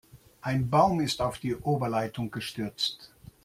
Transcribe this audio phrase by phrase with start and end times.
[0.41, 3.11] Ein Baum ist auf die Oberleitung gestürzt.